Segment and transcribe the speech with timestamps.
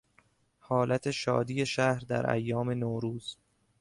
[0.59, 3.37] حالت شادی شهر در ایام نوروز